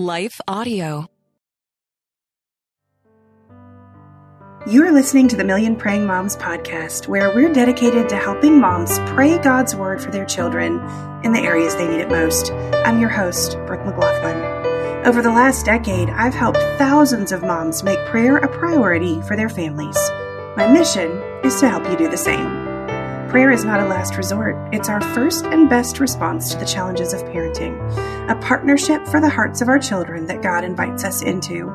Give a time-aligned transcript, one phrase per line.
[0.00, 1.08] Life Audio.
[4.64, 9.00] You are listening to the Million Praying Moms podcast, where we're dedicated to helping moms
[9.06, 10.74] pray God's word for their children
[11.24, 12.52] in the areas they need it most.
[12.52, 15.04] I'm your host, Brooke McGlothlin.
[15.04, 19.48] Over the last decade, I've helped thousands of moms make prayer a priority for their
[19.48, 19.98] families.
[20.56, 21.10] My mission
[21.42, 22.57] is to help you do the same.
[23.28, 27.12] Prayer is not a last resort, it's our first and best response to the challenges
[27.12, 27.76] of parenting,
[28.30, 31.70] a partnership for the hearts of our children that God invites us into.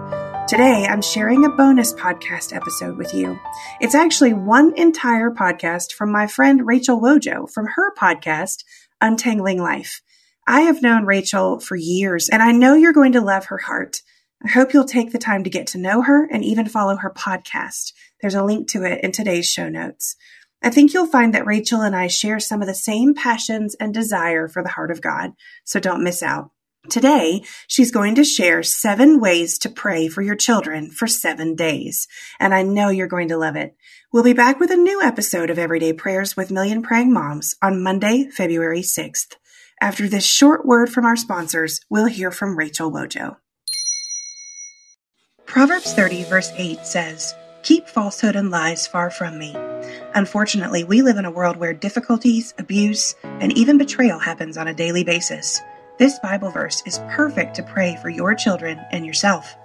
[0.47, 3.39] Today, I'm sharing a bonus podcast episode with you.
[3.79, 8.63] It's actually one entire podcast from my friend Rachel Wojo from her podcast,
[8.99, 10.01] Untangling Life.
[10.47, 14.01] I have known Rachel for years, and I know you're going to love her heart.
[14.43, 17.11] I hope you'll take the time to get to know her and even follow her
[17.11, 17.93] podcast.
[18.21, 20.15] There's a link to it in today's show notes.
[20.63, 23.93] I think you'll find that Rachel and I share some of the same passions and
[23.93, 25.33] desire for the heart of God,
[25.65, 26.51] so don't miss out.
[26.89, 32.07] Today, she's going to share seven ways to pray for your children for seven days,
[32.39, 33.75] and I know you're going to love it.
[34.13, 37.83] We'll be back with a new episode of Everyday Prayers with Million Praying Moms on
[37.83, 39.35] Monday, February 6th.
[39.81, 43.35] After this short word from our sponsors, we'll hear from Rachel Wojo.
[45.45, 49.55] Proverbs 30, verse 8 says, Keep falsehood and lies far from me.
[50.15, 54.73] Unfortunately, we live in a world where difficulties, abuse, and even betrayal happens on a
[54.73, 55.61] daily basis.
[55.97, 59.55] This Bible verse is perfect to pray for your children and yourself.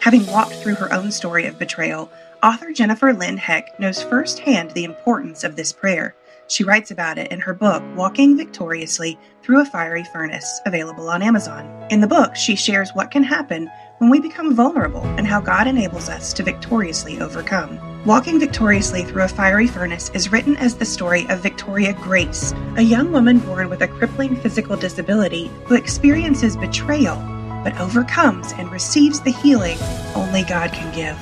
[0.00, 2.10] Having walked through her own story of betrayal,
[2.42, 6.16] author Jennifer Lynn Heck knows firsthand the importance of this prayer.
[6.48, 11.22] She writes about it in her book, Walking Victoriously Through a Fiery Furnace, available on
[11.22, 11.86] Amazon.
[11.90, 13.70] In the book, she shares what can happen
[14.00, 17.78] when we become vulnerable and how God enables us to victoriously overcome.
[18.06, 22.82] Walking Victoriously Through a Fiery Furnace is written as the story of Victoria Grace, a
[22.82, 27.16] young woman born with a crippling physical disability who experiences betrayal
[27.62, 29.76] but overcomes and receives the healing
[30.14, 31.18] only God can give.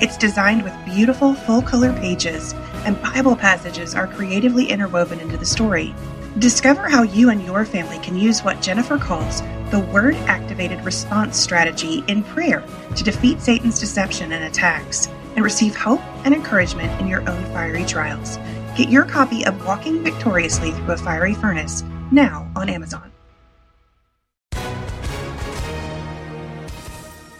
[0.00, 2.54] It's designed with beautiful full color pages
[2.86, 5.94] and Bible passages are creatively interwoven into the story.
[6.38, 11.38] Discover how you and your family can use what Jennifer calls the word activated response
[11.38, 12.64] strategy in prayer
[12.96, 17.84] to defeat Satan's deception and attacks and receive hope and encouragement in your own fiery
[17.84, 18.38] trials.
[18.78, 23.12] Get your copy of Walking Victoriously Through a Fiery Furnace now on Amazon.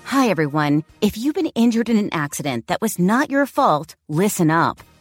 [0.04, 0.84] Hi, everyone.
[1.00, 4.80] If you've been injured in an accident that was not your fault, listen up.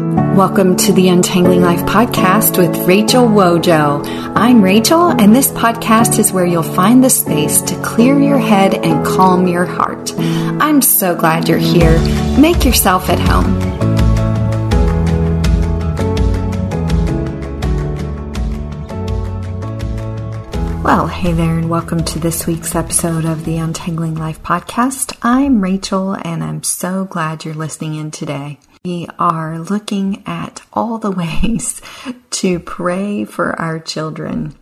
[0.00, 4.02] Welcome to the Untangling Life podcast with Rachel Wojo.
[4.34, 8.72] I'm Rachel, and this podcast is where you'll find the space to clear your head
[8.72, 10.14] and calm your heart.
[10.18, 11.98] I'm so glad you're here.
[12.40, 13.60] Make yourself at home.
[20.82, 25.18] Well, hey there, and welcome to this week's episode of the Untangling Life podcast.
[25.20, 28.58] I'm Rachel, and I'm so glad you're listening in today.
[28.82, 31.82] We are looking at all the ways
[32.30, 34.54] to pray for our children.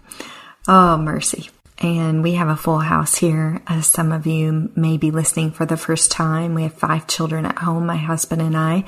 [0.67, 1.51] Oh, mercy.
[1.81, 3.63] And we have a full house here.
[3.69, 7.47] As some of you may be listening for the first time, we have five children
[7.47, 8.85] at home, my husband and I.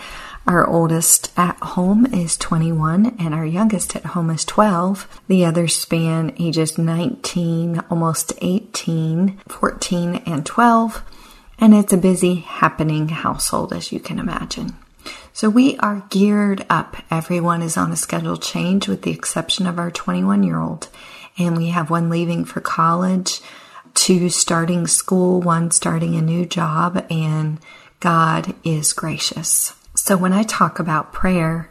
[0.49, 5.21] Our oldest at home is 21 and our youngest at home is 12.
[5.28, 11.04] The others span ages 19, almost 18, 14, and 12.
[11.60, 14.75] And it's a busy, happening household, as you can imagine.
[15.33, 16.97] So we are geared up.
[17.11, 20.89] Everyone is on a scheduled change with the exception of our 21 year old.
[21.39, 23.41] And we have one leaving for college,
[23.95, 27.59] two starting school, one starting a new job, and
[28.01, 29.75] God is gracious.
[29.95, 31.71] So when I talk about prayer,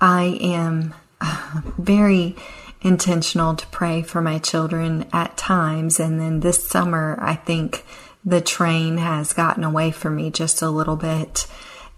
[0.00, 2.36] I am uh, very
[2.82, 5.98] intentional to pray for my children at times.
[5.98, 7.84] And then this summer, I think
[8.24, 11.46] the train has gotten away from me just a little bit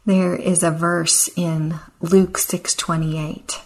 [0.08, 3.60] there is a verse in Luke 6:28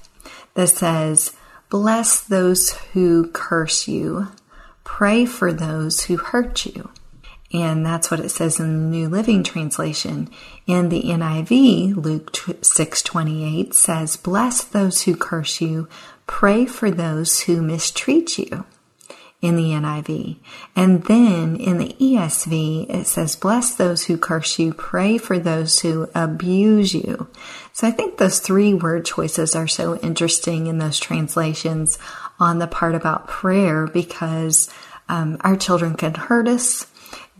[0.55, 1.31] that says,
[1.71, 4.27] "Bless those who curse you,
[4.83, 6.91] pray for those who hurt you."
[7.53, 10.29] And that's what it says in the New Living Translation.
[10.67, 15.87] In the NIV, Luke 6:28 says, "Bless those who curse you,
[16.27, 18.65] pray for those who mistreat you."
[19.43, 20.37] In the NIV.
[20.77, 25.81] And then in the ESV, it says, Bless those who curse you, pray for those
[25.81, 27.29] who abuse you.
[27.73, 31.99] So I think those three word choices are so interesting in those translations
[32.39, 34.71] on the part about prayer because
[35.09, 36.87] um, our children can hurt us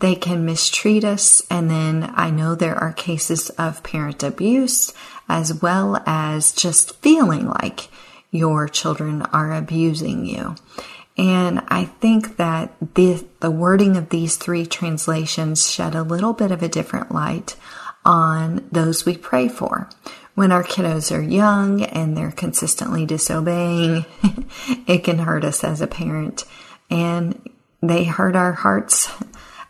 [0.03, 1.41] they can mistreat us.
[1.49, 4.91] And then I know there are cases of parent abuse
[5.29, 7.87] as well as just feeling like
[8.29, 10.55] your children are abusing you.
[11.17, 16.51] And I think that the, the wording of these three translations shed a little bit
[16.51, 17.55] of a different light
[18.03, 19.89] on those we pray for.
[20.35, 24.05] When our kiddos are young and they're consistently disobeying,
[24.87, 26.45] it can hurt us as a parent
[26.89, 27.39] and
[27.81, 29.11] they hurt our hearts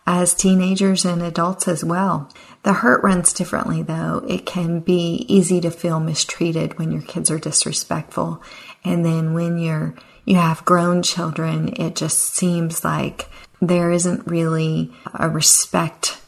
[0.06, 2.30] as teenagers and adults as well.
[2.64, 4.24] The hurt runs differently though.
[4.28, 8.42] It can be easy to feel mistreated when your kids are disrespectful.
[8.86, 9.96] And then when you're,
[10.26, 13.28] you have grown children, it just seems like
[13.62, 16.20] there isn't really a respect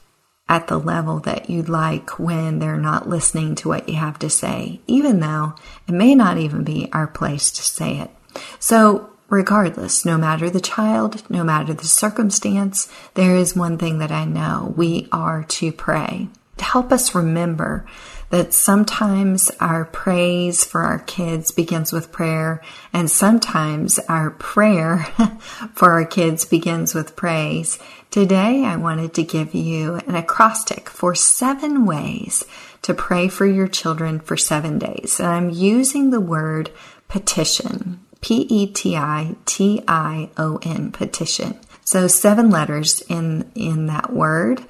[0.47, 4.29] at the level that you'd like when they're not listening to what you have to
[4.29, 5.55] say, even though
[5.87, 8.11] it may not even be our place to say it.
[8.59, 14.11] So regardless, no matter the child, no matter the circumstance, there is one thing that
[14.11, 16.27] I know we are to pray.
[16.59, 17.85] Help us remember
[18.29, 22.61] that sometimes our praise for our kids begins with prayer,
[22.91, 25.03] and sometimes our prayer
[25.73, 27.79] for our kids begins with praise.
[28.11, 32.45] Today, I wanted to give you an acrostic for seven ways
[32.81, 35.19] to pray for your children for seven days.
[35.19, 36.71] And I'm using the word
[37.07, 37.99] petition.
[38.21, 41.59] P E T I T I O N, petition.
[41.83, 44.65] So seven letters in, in that word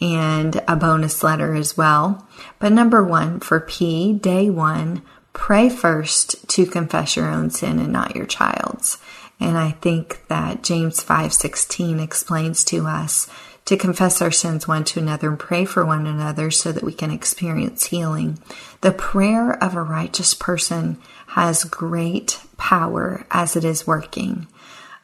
[0.00, 2.26] and a bonus letter as well.
[2.58, 5.02] But number one for P, day one,
[5.32, 8.98] pray first to confess your own sin and not your child's.
[9.38, 13.28] And I think that James 5:16 explains to us
[13.66, 16.92] to confess our sins one to another and pray for one another so that we
[16.92, 18.38] can experience healing.
[18.80, 20.98] The prayer of a righteous person
[21.28, 24.46] has great power as it is working.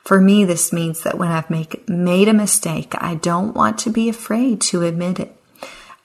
[0.05, 3.91] For me, this means that when I've make, made a mistake, I don't want to
[3.91, 5.37] be afraid to admit it.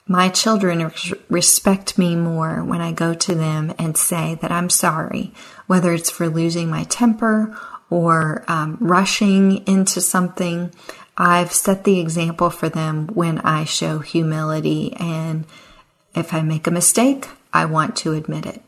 [0.06, 0.92] My children
[1.30, 5.34] respect me more when I go to them and say that I'm sorry,
[5.66, 7.58] whether it's for losing my temper
[7.90, 10.72] or um, rushing into something.
[11.18, 15.46] I've set the example for them when I show humility, and
[16.16, 18.62] if I make a mistake, I want to admit it.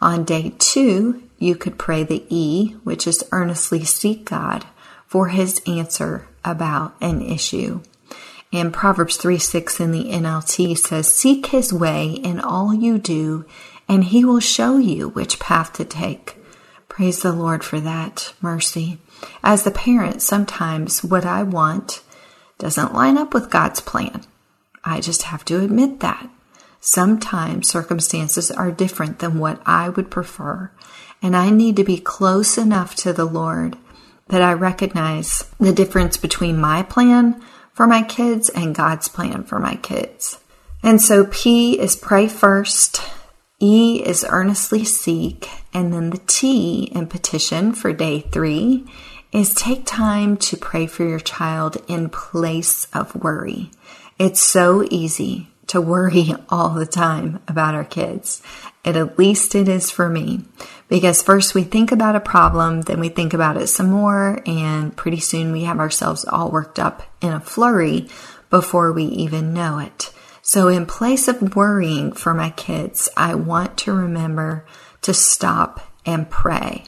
[0.00, 4.64] On day two, you could pray the E, which is earnestly seek God
[5.06, 7.82] for his answer about an issue.
[8.52, 13.44] And Proverbs 3 6 in the NLT says, Seek his way in all you do,
[13.88, 16.36] and he will show you which path to take.
[16.88, 18.98] Praise the Lord for that mercy.
[19.42, 22.02] As the parent, sometimes what I want
[22.58, 24.22] doesn't line up with God's plan.
[24.84, 26.30] I just have to admit that.
[26.86, 30.70] Sometimes circumstances are different than what I would prefer,
[31.22, 33.78] and I need to be close enough to the Lord
[34.28, 37.42] that I recognize the difference between my plan
[37.72, 40.38] for my kids and God's plan for my kids.
[40.82, 43.00] And so P is pray first,
[43.58, 48.86] E is earnestly seek, and then the T in petition for day three
[49.32, 53.70] is take time to pray for your child in place of worry.
[54.18, 58.42] It's so easy to worry all the time about our kids.
[58.84, 60.44] At least it is for me.
[60.88, 64.94] Because first we think about a problem, then we think about it some more, and
[64.94, 68.08] pretty soon we have ourselves all worked up in a flurry
[68.50, 70.12] before we even know it.
[70.42, 74.66] So in place of worrying for my kids, I want to remember
[75.00, 76.84] to stop and pray.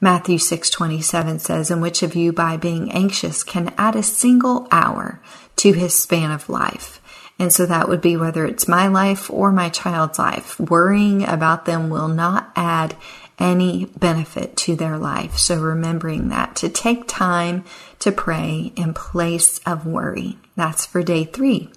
[0.00, 5.20] Matthew 6:27 says, "And which of you by being anxious can add a single hour
[5.56, 7.00] to his span of life?"
[7.38, 10.58] And so that would be whether it's my life or my child's life.
[10.60, 12.96] Worrying about them will not add
[13.38, 15.36] any benefit to their life.
[15.38, 17.64] So remembering that to take time
[17.98, 20.38] to pray in place of worry.
[20.54, 21.70] That's for day three.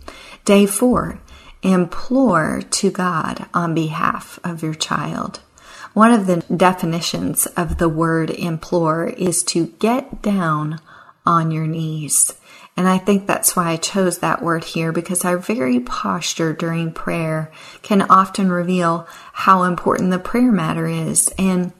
[0.45, 1.19] Day four,
[1.63, 5.39] implore to God on behalf of your child.
[5.93, 10.79] One of the definitions of the word implore is to get down
[11.25, 12.33] on your knees.
[12.77, 16.91] And I think that's why I chose that word here because our very posture during
[16.93, 21.27] prayer can often reveal how important the prayer matter is.
[21.39, 21.74] And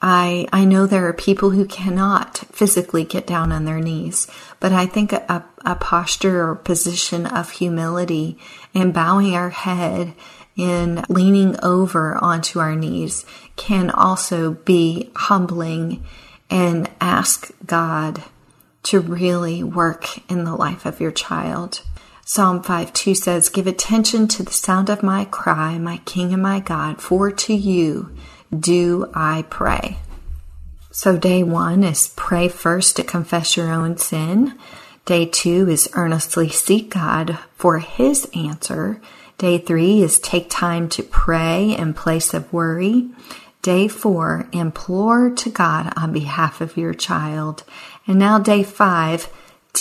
[0.00, 4.28] I, I know there are people who cannot physically get down on their knees,
[4.58, 8.38] but I think a, a posture or position of humility
[8.74, 10.14] and bowing our head
[10.56, 16.02] and leaning over onto our knees can also be humbling
[16.48, 18.24] and ask God
[18.84, 21.82] to really work in the life of your child.
[22.24, 26.42] Psalm 5 2 says, Give attention to the sound of my cry, my King and
[26.42, 28.14] my God, for to you
[28.56, 29.98] do I pray.
[30.92, 34.58] So, day one is pray first to confess your own sin.
[35.04, 39.00] Day two is earnestly seek God for his answer.
[39.38, 43.08] Day three is take time to pray in place of worry.
[43.62, 47.64] Day four, implore to God on behalf of your child.
[48.06, 49.28] And now day five,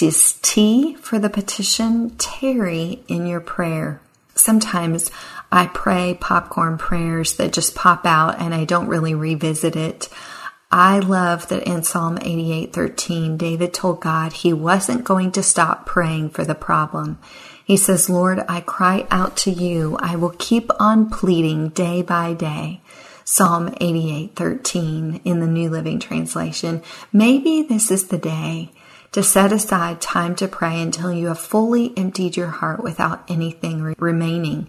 [0.01, 3.99] is T for the petition, tarry in your prayer.
[4.33, 5.11] Sometimes
[5.51, 10.07] I pray popcorn prayers that just pop out and I don't really revisit it.
[10.71, 16.29] I love that in Psalm 88:13 David told God he wasn't going to stop praying
[16.29, 17.17] for the problem.
[17.65, 19.97] He says, "Lord, I cry out to you.
[19.99, 22.81] I will keep on pleading day by day."
[23.31, 26.81] Psalm 88:13 in the New Living Translation.
[27.13, 28.71] Maybe this is the day
[29.11, 33.83] to set aside time to pray until you have fully emptied your heart without anything
[33.83, 34.65] re- remaining.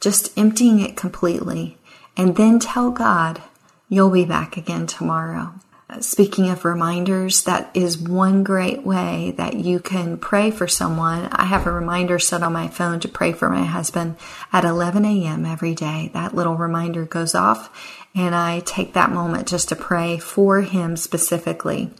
[0.00, 1.78] Just emptying it completely
[2.16, 3.40] and then tell God
[3.88, 5.54] you'll be back again tomorrow.
[6.00, 11.26] Speaking of reminders, that is one great way that you can pray for someone.
[11.26, 14.16] I have a reminder set on my phone to pray for my husband
[14.52, 15.44] at 11 a.m.
[15.44, 16.10] every day.
[16.14, 17.70] That little reminder goes off,
[18.14, 21.90] and I take that moment just to pray for him specifically.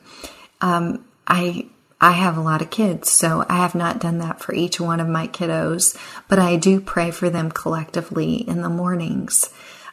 [0.60, 1.66] Um, I
[2.00, 4.98] I have a lot of kids, so I have not done that for each one
[4.98, 5.96] of my kiddos,
[6.28, 9.50] but I do pray for them collectively in the mornings.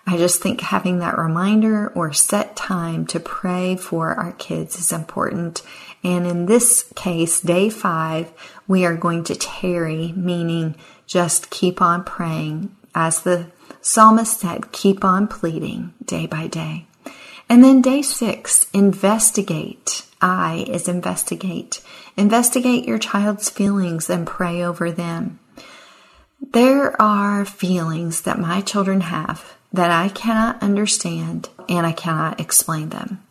[0.08, 4.92] I just think having that reminder or set time to pray for our kids is
[4.92, 5.62] important.
[6.04, 8.32] And in this case, day five,
[8.68, 10.76] we are going to tarry, meaning
[11.06, 12.76] just keep on praying.
[12.96, 13.52] As the
[13.82, 16.88] psalmist said, keep on pleading day by day.
[17.48, 20.06] And then day six, investigate.
[20.22, 21.82] I is investigate.
[22.18, 25.40] Investigate your child's feelings and pray over them.
[26.42, 32.90] There are feelings that my children have that I cannot understand and I cannot explain
[32.90, 33.24] them.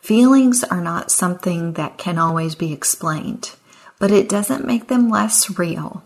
[0.00, 3.52] Feelings are not something that can always be explained,
[3.98, 6.02] but it doesn't make them less real.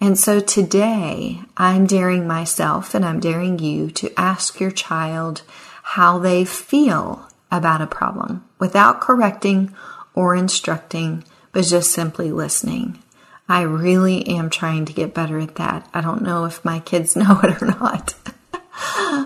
[0.00, 5.42] And so today I'm daring myself and I'm daring you to ask your child
[5.82, 9.74] how they feel about a problem without correcting
[10.14, 13.02] or instructing, but just simply listening.
[13.48, 15.88] I really am trying to get better at that.
[15.92, 18.14] I don't know if my kids know it or not.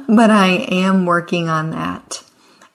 [0.09, 2.23] But I am working on that.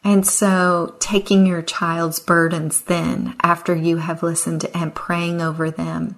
[0.04, 6.16] And so, taking your child's burdens then, after you have listened and praying over them,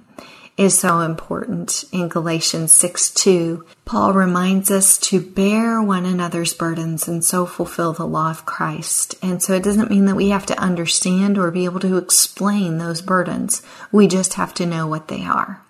[0.55, 1.85] is so important.
[1.91, 7.93] In Galatians 6 2, Paul reminds us to bear one another's burdens and so fulfill
[7.93, 9.15] the law of Christ.
[9.23, 12.77] And so, it doesn't mean that we have to understand or be able to explain
[12.77, 13.63] those burdens.
[13.91, 15.63] We just have to know what they are.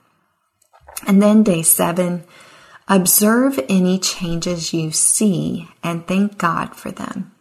[1.07, 2.25] And then, day seven,
[2.93, 7.31] Observe any changes you see and thank God for them.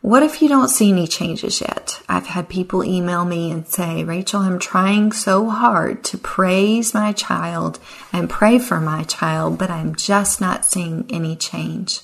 [0.00, 2.02] What if you don't see any changes yet?
[2.08, 7.12] I've had people email me and say, Rachel, I'm trying so hard to praise my
[7.12, 7.78] child
[8.12, 12.00] and pray for my child, but I'm just not seeing any change.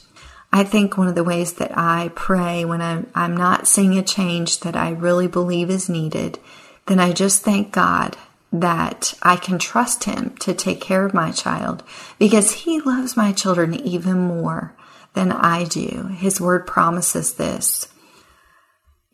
[0.53, 4.05] I think one of the ways that I pray when I'm, I'm not seeing a
[4.05, 6.39] change that I really believe is needed,
[6.87, 8.17] then I just thank God
[8.53, 11.83] that I can trust him to take care of my child
[12.19, 14.77] because he loves my children even more
[15.15, 16.09] than I do.
[16.19, 17.89] His word promises this.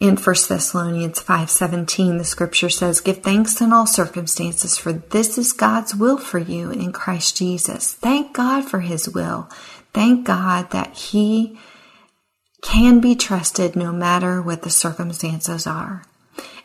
[0.00, 5.52] In 1 Thessalonians 5:17 the scripture says give thanks in all circumstances for this is
[5.52, 7.95] God's will for you in Christ Jesus.
[7.95, 9.49] Thank God for his will.
[9.92, 11.59] Thank God that he
[12.62, 16.04] can be trusted no matter what the circumstances are.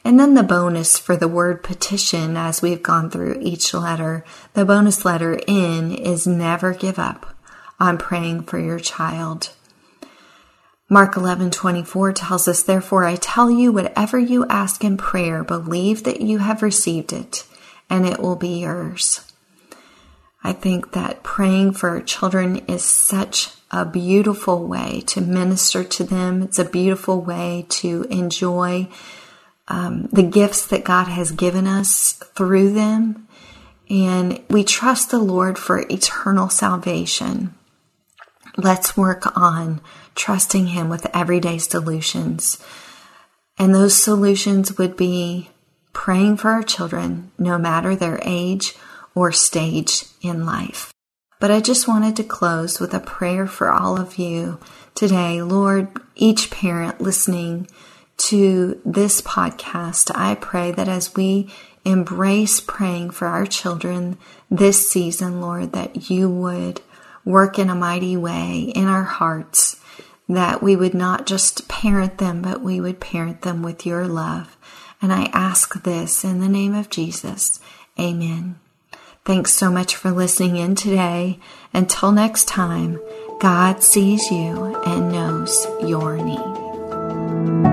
[0.06, 4.26] And then the bonus for the word petition as we've gone through each letter.
[4.54, 7.36] The bonus letter in is never give up
[7.80, 9.52] on praying for your child.
[10.90, 16.22] Mark 11:24 tells us therefore I tell you whatever you ask in prayer believe that
[16.22, 17.46] you have received it
[17.90, 19.22] and it will be yours.
[20.44, 26.44] I think that praying for children is such a beautiful way to minister to them.
[26.44, 28.90] It's a beautiful way to enjoy
[29.68, 33.28] um, the gifts that God has given us through them.
[33.90, 37.54] And we trust the Lord for eternal salvation.
[38.58, 39.82] Let's work on
[40.16, 42.64] trusting Him with everyday solutions.
[43.58, 45.50] And those solutions would be
[45.92, 48.76] praying for our children, no matter their age
[49.16, 50.92] or stage in life.
[51.40, 54.60] But I just wanted to close with a prayer for all of you
[54.96, 55.42] today.
[55.42, 57.68] Lord, each parent listening
[58.18, 61.50] to this podcast, I pray that as we
[61.86, 64.18] embrace praying for our children
[64.50, 66.82] this season, Lord, that you would
[67.26, 69.80] work in a mighty way in our hearts,
[70.30, 74.58] that we would not just parent them, but we would parent them with your love.
[75.02, 77.60] And I ask this in the name of Jesus.
[78.00, 78.60] Amen.
[79.26, 81.40] Thanks so much for listening in today.
[81.74, 83.02] Until next time,
[83.40, 87.73] God sees you and knows your need.